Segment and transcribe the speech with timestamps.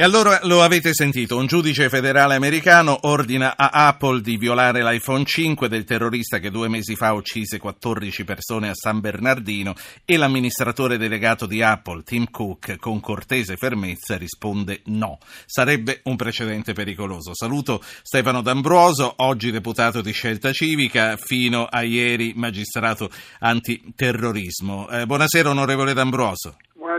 [0.00, 5.24] E allora lo avete sentito, un giudice federale americano ordina a Apple di violare l'iPhone
[5.24, 9.74] 5 del terrorista che due mesi fa uccise 14 persone a San Bernardino
[10.04, 15.18] e l'amministratore delegato di Apple, Tim Cook, con cortese fermezza risponde no.
[15.44, 17.34] Sarebbe un precedente pericoloso.
[17.34, 23.10] Saluto Stefano D'Ambroso, oggi deputato di Scelta Civica, fino a ieri magistrato
[23.40, 24.88] antiterrorismo.
[24.90, 26.54] Eh, buonasera onorevole D'Ambroso.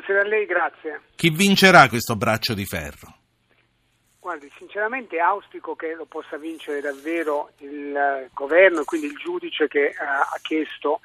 [0.10, 1.02] Buonasera a lei, grazie.
[1.16, 3.14] Chi vincerà questo braccio di ferro?
[4.20, 9.67] Guardi, sinceramente auspico che lo possa vincere davvero il uh, governo e quindi il giudice
[9.67, 11.02] che uh, ha chiesto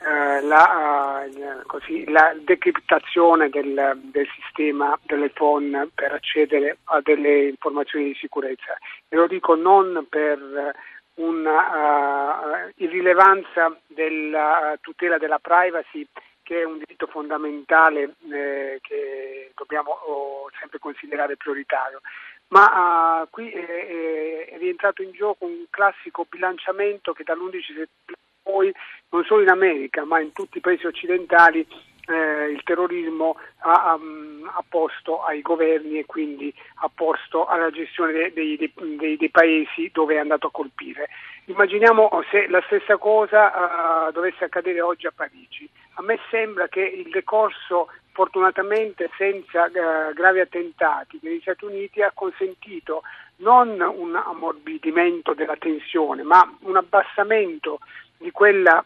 [0.00, 1.24] uh, la,
[1.66, 8.76] così, la, decriptazione del, del sistema dell'iPhone per accedere a delle informazioni di sicurezza.
[9.08, 10.74] E lo dico non per
[11.14, 16.04] una irrilevanza della tutela della privacy
[16.50, 22.00] che è un diritto fondamentale eh, che dobbiamo oh, sempre considerare prioritario.
[22.48, 28.74] Ma uh, qui è, è, rientrato in gioco un classico bilanciamento che dall'11 settembre poi,
[29.10, 31.64] non solo in America, ma in tutti i paesi occidentali,
[32.06, 38.56] eh, il terrorismo ha, um, posto ai governi e quindi ha posto alla gestione dei,
[38.56, 41.10] dei, dei, dei paesi dove è andato a colpire.
[41.44, 45.70] Immaginiamo se la stessa cosa uh, dovesse accadere oggi a Parigi.
[45.94, 52.12] A me sembra che il decorso, fortunatamente senza uh, gravi attentati, degli Stati Uniti ha
[52.14, 53.02] consentito
[53.36, 57.80] non un ammorbidimento della tensione, ma un abbassamento
[58.18, 58.84] di quella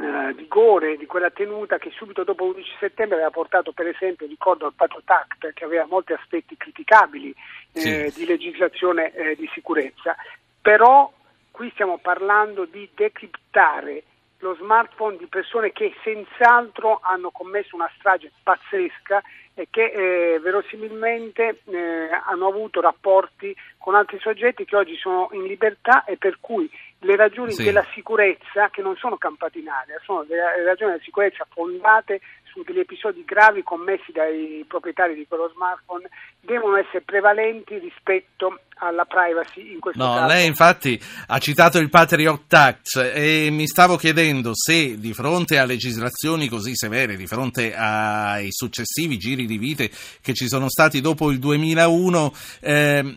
[0.00, 4.66] eh, vigore, di quella tenuta che subito dopo l'11 settembre aveva portato per esempio, ricordo
[4.66, 7.34] al Patriot Act che aveva molti aspetti criticabili
[7.72, 8.20] eh, sì.
[8.20, 10.16] di legislazione eh, di sicurezza,
[10.62, 11.12] però
[11.50, 14.04] qui stiamo parlando di decriptare
[14.38, 19.22] lo smartphone di persone che senz'altro hanno commesso una strage pazzesca
[19.54, 25.42] e che eh, verosimilmente eh, hanno avuto rapporti con altri soggetti che oggi sono in
[25.44, 27.64] libertà e per cui le ragioni sì.
[27.64, 32.62] della sicurezza, che non sono campate in aria, sono le ragioni della sicurezza fondate su
[32.62, 36.08] degli episodi gravi commessi dai proprietari di quello smartphone,
[36.48, 40.26] devono essere prevalenti rispetto alla privacy in questo no, caso.
[40.26, 45.64] Lei infatti ha citato il Patriot Act e mi stavo chiedendo se di fronte a
[45.64, 51.30] legislazioni così severe, di fronte ai successivi giri di vite che ci sono stati dopo
[51.30, 53.16] il 2001, eh,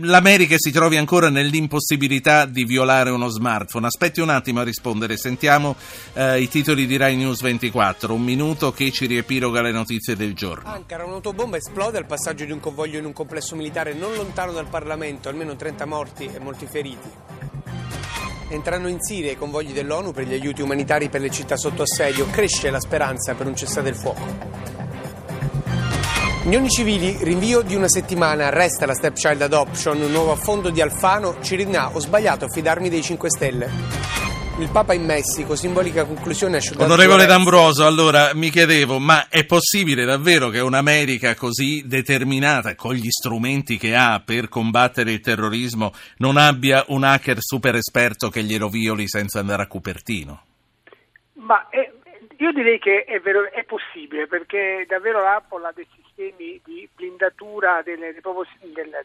[0.00, 3.86] l'America si trovi ancora nell'impossibilità di violare uno smartphone.
[3.86, 5.76] Aspetti un attimo a rispondere, sentiamo
[6.14, 10.34] eh, i titoli di Rai News 24, un minuto che ci riepiloga le notizie del
[10.34, 10.68] giorno.
[10.68, 14.68] Ankara, un'autobomba esplode al passaggio di un convoglio in un complesso militare non lontano dal
[14.68, 17.08] Parlamento, almeno 30 morti e molti feriti.
[18.50, 22.26] Entrano in Siria i convogli dell'ONU per gli aiuti umanitari per le città sotto assedio,
[22.30, 24.68] cresce la speranza per un cessate del fuoco.
[26.44, 31.94] Unioni civili, rinvio di una settimana, resta la stepchild adoption, nuovo affondo di Alfano, Cirinà,
[31.94, 34.07] ho sbagliato a fidarmi dei 5 Stelle.
[34.58, 36.84] Il Papa in Messico, simbolica conclusione asciugata.
[36.84, 43.08] Onorevole D'Ambroso, allora mi chiedevo, ma è possibile davvero che un'America così determinata, con gli
[43.08, 48.68] strumenti che ha per combattere il terrorismo, non abbia un hacker super esperto che glielo
[48.68, 50.42] violi senza andare a Cupertino?
[51.34, 51.92] Ma è,
[52.40, 57.82] io direi che è, vero, è possibile perché davvero l'Apple ha dei sistemi di blindatura
[57.82, 58.22] delle, delle,
[58.62, 59.02] delle,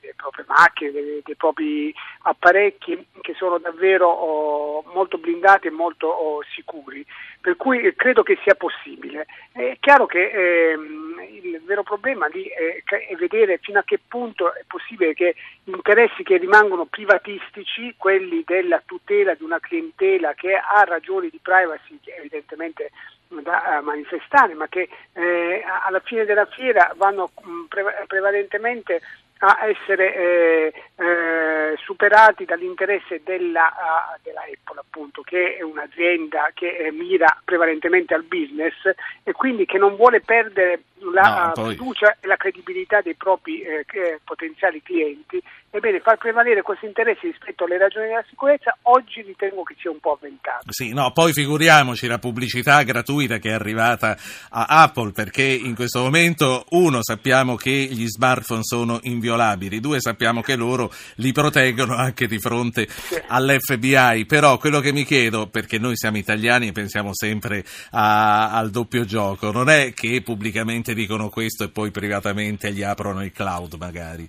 [0.00, 6.42] delle proprie macchine, dei, propri apparecchi che sono davvero oh, molto blindati e molto oh,
[6.54, 7.04] sicuri,
[7.40, 9.26] per cui credo che sia possibile.
[9.52, 10.30] È chiaro che
[10.72, 15.34] ehm, il vero problema lì è, è, vedere fino a che punto è possibile che
[15.64, 21.98] interessi che rimangono privatistici, quelli della tutela di una clientela che ha ragioni di privacy
[22.18, 22.90] evidentemente
[23.28, 29.00] da manifestare, ma che eh, alla fine della fiera vanno mh, pre- prevalentemente
[29.38, 36.76] a essere eh, eh, superati dall'interesse della, uh, della, Apple, appunto, che è un'azienda che
[36.76, 38.74] eh, mira prevalentemente al business
[39.22, 40.80] e quindi che non vuole perdere
[41.12, 41.76] la no, poi...
[41.76, 43.84] fiducia e la credibilità dei propri eh,
[44.24, 49.74] potenziali clienti, ebbene far prevalere questi interessi rispetto alle ragioni della sicurezza oggi ritengo che
[49.80, 50.66] sia un po' avventato.
[50.70, 54.16] Sì, no, poi figuriamoci la pubblicità gratuita che è arrivata
[54.50, 60.42] a Apple perché in questo momento uno sappiamo che gli smartphone sono inviolabili, due sappiamo
[60.42, 63.20] che loro li proteggono anche di fronte sì.
[63.26, 68.70] all'FBI, però quello che mi chiedo, perché noi siamo italiani e pensiamo sempre a, al
[68.70, 73.74] doppio gioco, non è che pubblicamente dicono questo e poi privatamente gli aprono il cloud
[73.74, 74.28] magari?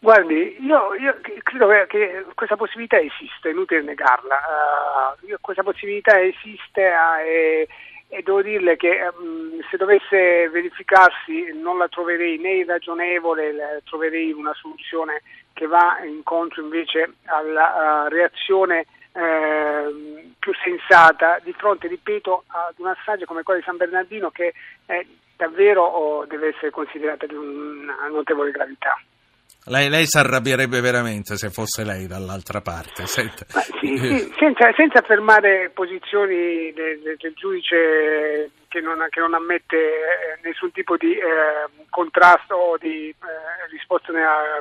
[0.00, 4.36] Guardi, io, io credo che questa possibilità esiste, è inutile negarla.
[5.26, 7.68] Uh, questa possibilità esiste uh, e,
[8.08, 14.54] e devo dirle che um, se dovesse verificarsi non la troverei né irragionevole, troverei una
[14.54, 15.22] soluzione
[15.52, 22.86] che va incontro invece alla uh, reazione uh, più sensata di fronte, ripeto, ad un
[22.86, 24.54] assaggio come quello di San Bernardino che
[24.86, 25.04] è
[25.38, 29.00] davvero deve essere considerata di una notevole gravità.
[29.66, 33.06] Lei, lei si arrabbierebbe veramente se fosse lei dall'altra parte.
[33.06, 33.30] Sì,
[33.80, 40.70] sì, senza, senza, affermare posizioni del, del giudice che non, che non ammette eh, nessun
[40.72, 43.14] tipo di eh, contrasto o di eh,
[43.70, 44.12] risposta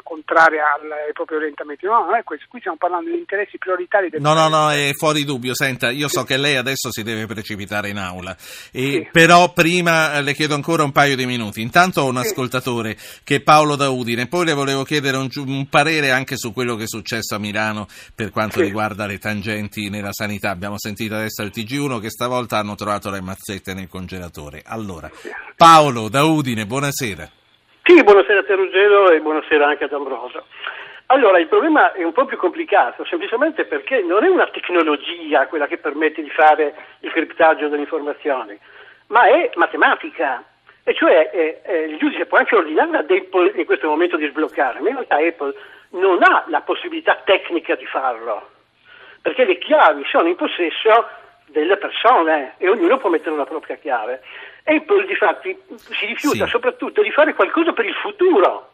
[0.04, 1.86] contraria ai propri orientamenti.
[1.86, 2.48] No, non è questo.
[2.50, 5.54] Qui stiamo parlando di interessi prioritari del No, no, no, è fuori dubbio.
[5.54, 9.08] Senta, io so che lei adesso si deve precipitare in aula, sì.
[9.12, 11.62] però prima eh, le chiedo ancora un paio di minuti.
[11.62, 12.28] Intanto ho un sì.
[12.28, 16.54] ascoltatore che è Paolo da Udine, poi le volevo chiedere un, un, parere anche su
[16.54, 18.64] quello che è successo a Milano per quanto sì.
[18.64, 20.50] riguarda le tangenti nella sanità.
[20.50, 24.62] Abbiamo sentito adesso al TG1 che stavolta hanno trovato le mazzette nel congelatore.
[24.64, 25.10] Allora,
[25.56, 27.26] Paolo da Udine, buonasera.
[27.82, 30.46] Sì, buonasera a te Ruggero e buonasera anche ad Ambroso.
[31.08, 35.66] Allora, il problema è un po' più complicato, semplicemente perché non è una tecnologia quella
[35.66, 38.60] che permette di fare il criptaggio delle informazioni,
[39.08, 40.44] ma è matematica.
[40.84, 44.28] E cioè eh, eh, il giudice può anche ordinare ad Apple in questo momento di
[44.28, 45.56] sbloccare, ma in realtà Apple
[45.92, 48.50] non ha la possibilità tecnica di farlo,
[49.22, 51.08] perché le chiavi sono in possesso
[51.60, 54.22] delle persone e ognuno può mettere una propria chiave.
[54.64, 56.52] Apple di fatti si rifiuta sì.
[56.52, 58.72] soprattutto di fare qualcosa per il futuro,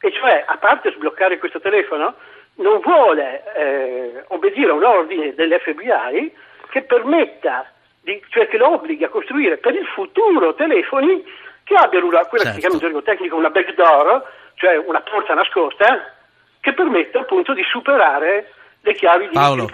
[0.00, 2.14] e cioè a parte sbloccare questo telefono,
[2.56, 6.32] non vuole eh, obbedire a un ordine dell'FBI
[6.70, 7.70] che permetta,
[8.00, 11.24] di, cioè che lo obblighi a costruire per il futuro telefoni
[11.64, 12.48] che abbiano una, quella certo.
[12.48, 14.24] che si chiama in gergo tecnico una backdoor,
[14.54, 16.14] cioè una porta nascosta,
[16.60, 18.52] che permetta appunto di superare
[18.84, 19.68] le chiavi di Paolo,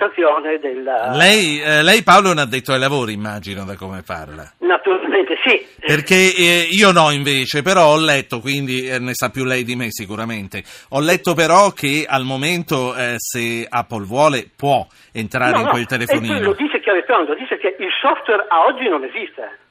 [0.60, 1.12] della...
[1.14, 4.52] Lei, eh, lei, Paolo è un addetto ai lavori, immagino, da come parla.
[4.58, 5.66] Naturalmente sì.
[5.80, 9.76] Perché eh, io no invece, però ho letto, quindi eh, ne sa più lei di
[9.76, 15.60] me sicuramente, ho letto però che al momento eh, se Apple vuole può entrare no,
[15.60, 16.36] in quel telefonino.
[16.36, 19.66] E lo dice chiaramente, dice che il software a oggi non esiste.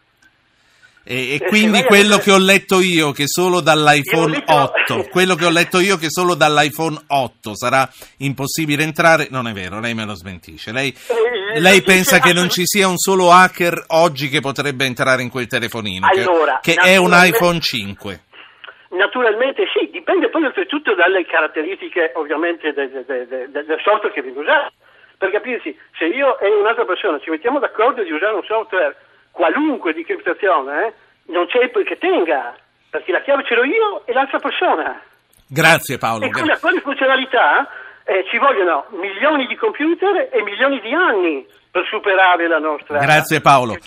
[1.10, 5.50] E, e quindi quello che ho letto io che solo dall'iPhone 8, quello che ho
[5.50, 7.88] letto io che solo dall'iPhone 8 sarà
[8.20, 10.74] impossibile entrare, non è vero, lei me lo smentisce.
[10.74, 15.22] Lei, eh, lei pensa che non ci sia un solo hacker oggi che potrebbe entrare
[15.22, 18.20] in quel telefonino, allora, che, che è un iPhone 5.
[18.90, 24.40] Naturalmente sì, dipende poi oltretutto dalle caratteristiche ovviamente del, del, del, del software che viene
[24.40, 24.74] usato.
[25.18, 28.96] Per capirsi, se io e un'altra persona ci mettiamo d'accordo di usare un software
[29.38, 30.94] qualunque di criptazione, eh,
[31.32, 32.58] non c'è che tenga,
[32.90, 35.00] perché la chiave ce l'ho io e l'altra persona.
[35.48, 36.26] Grazie Paolo.
[36.26, 37.70] E con quali funzionalità
[38.04, 43.40] eh, ci vogliono milioni di computer e milioni di anni per superare la nostra Grazie
[43.40, 43.78] Paolo.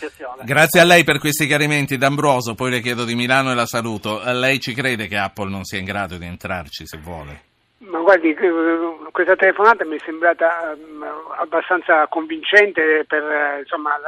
[0.45, 4.23] Grazie a lei per questi chiarimenti D'Ambroso, poi le chiedo di Milano e la saluto.
[4.25, 7.49] Lei ci crede che Apple non sia in grado di entrarci se vuole?
[7.79, 8.37] Ma guardi,
[9.11, 11.05] questa telefonata mi è sembrata um,
[11.39, 13.99] abbastanza convincente per uh, insomma,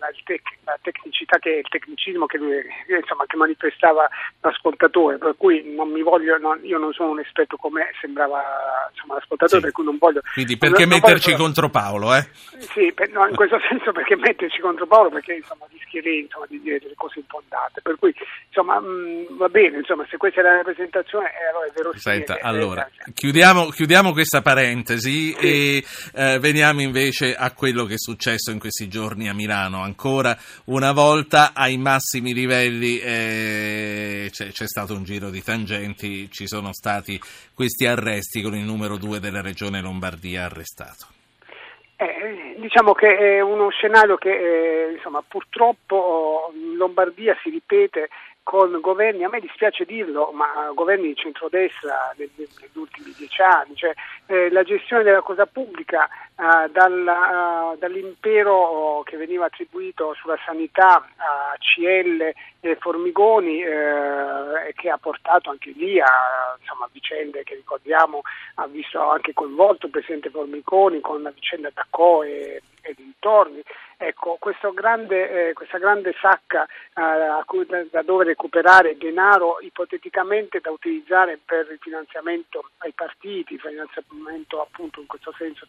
[0.00, 2.56] la, tec- la, tecnicità che il tecnicismo che, lui,
[2.88, 4.08] insomma, che manifestava
[4.40, 8.42] l'ascoltatore, per cui non mi voglio, non, io non sono un esperto come sembrava
[8.90, 9.66] insomma, l'ascoltatore, sì.
[9.66, 10.22] per cui non voglio.
[10.32, 12.14] Quindi perché non, metterci voglio, contro Paolo?
[12.14, 12.26] Eh?
[12.72, 16.60] Sì, per, no, in questo senso perché metterci contro Paolo, perché insomma, rischierei insomma, di
[16.60, 17.80] dire delle cose infondate.
[17.82, 18.14] Per cui
[18.46, 21.92] insomma, mh, va bene, insomma, se questa è la rappresentazione, eh, allora è vero.
[21.96, 25.36] Senta, allora, chiudiamo, chiudiamo, questa parentesi sì.
[25.36, 30.36] e eh, veniamo invece a quello che è successo in questi giorni a Milano ancora
[30.66, 36.72] una volta ai massimi livelli eh, c'è, c'è, stato un giro di tangenti, ci sono
[36.72, 37.20] stati
[37.54, 41.06] questi arresti con il numero due della regione Lombardia arrestato.
[41.96, 48.08] Eh, diciamo che è uno scenario che eh, insomma, purtroppo in Lombardia si ripete
[48.42, 53.92] con governi, a me dispiace dirlo, ma governi di centrodestra negli, ultimi dieci anni, cioè,
[54.26, 60.96] eh, la gestione della cosa pubblica eh, dalla, uh, dall'impero che veniva attribuito sulla sanità
[61.16, 68.22] a CL e Formigoni eh, che ha portato anche lì a insomma, vicende che ricordiamo,
[68.54, 73.62] ha visto anche coinvolto il Presidente Formigoni con la vicenda Dacco e, e dintorni.
[73.98, 74.38] Ecco,
[74.72, 77.44] grande, eh, questa grande sacca eh, da,
[77.90, 85.06] da, dove recuperare denaro ipoteticamente da utilizzare per il finanziamento ai partiti, finanziamento appunto in
[85.06, 85.66] questo senso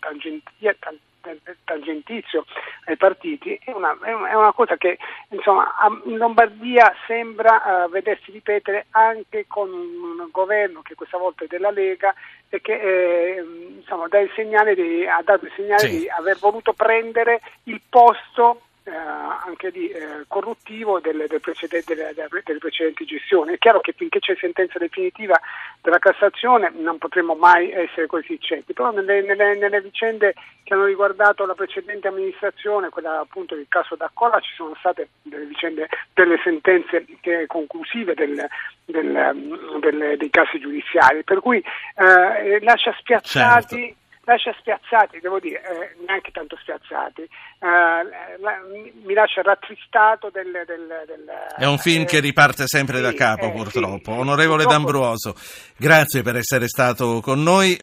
[1.65, 2.45] tangentizio
[2.85, 4.97] ai partiti, è una, è una cosa che
[5.29, 5.69] insomma,
[6.05, 11.71] in Lombardia sembra uh, vedersi ripetere anche con un governo che questa volta è della
[11.71, 12.13] Lega
[12.49, 13.43] e che eh,
[13.77, 14.31] insomma, il
[14.75, 15.99] di, ha dato il segnale sì.
[15.99, 18.61] di aver voluto prendere il posto
[18.95, 23.53] anche di eh, corruttivo del, del precedente, delle, delle, precedenti gestioni.
[23.53, 25.39] È chiaro che finché c'è sentenza definitiva
[25.81, 30.33] della Cassazione non potremo mai essere così certi, però nelle, nelle, nelle, vicende
[30.63, 35.45] che hanno riguardato la precedente amministrazione, quella appunto del caso d'Accola, ci sono state delle
[35.45, 37.05] vicende, delle sentenze
[37.47, 38.47] conclusive del,
[38.85, 41.63] del, dei casi giudiziari, per cui
[41.95, 43.75] eh, lascia spiazzati.
[43.75, 47.27] Certo lascia spiazzati, devo dire, eh, neanche tanto spiazzati, eh,
[47.59, 48.59] la,
[49.03, 51.25] mi lascia rattristato del, del, del,
[51.57, 54.11] È un film eh, che riparte sempre sì, da capo, eh, purtroppo.
[54.13, 54.91] Sì, Onorevole purtroppo...
[54.91, 55.35] D'Ambruoso,
[55.77, 57.77] grazie per essere stato con noi.